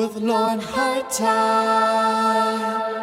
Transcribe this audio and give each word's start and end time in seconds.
with 0.00 0.16
Lauren 0.16 0.60
High 0.60 1.02
Tide. 1.10 2.99